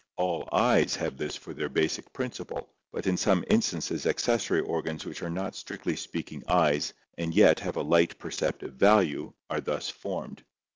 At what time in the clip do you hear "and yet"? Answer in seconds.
7.19-7.59